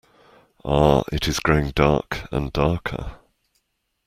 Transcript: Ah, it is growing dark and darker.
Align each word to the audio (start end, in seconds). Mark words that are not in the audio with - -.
Ah, 0.65 1.03
it 1.11 1.27
is 1.27 1.39
growing 1.39 1.69
dark 1.69 2.27
and 2.31 2.51
darker. 2.51 3.19